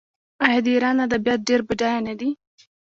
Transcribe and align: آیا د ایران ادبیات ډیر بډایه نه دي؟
آیا 0.45 0.59
د 0.65 0.67
ایران 0.73 0.97
ادبیات 1.07 1.39
ډیر 1.47 1.59
بډایه 1.67 1.99
نه 2.07 2.13
دي؟ 2.19 2.29